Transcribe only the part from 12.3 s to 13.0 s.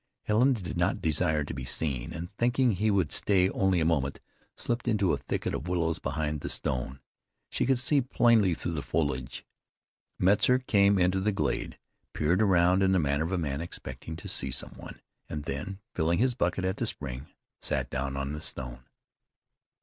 around in the